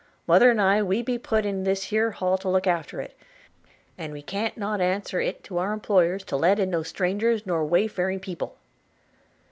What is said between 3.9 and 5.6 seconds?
and we can't not answer it to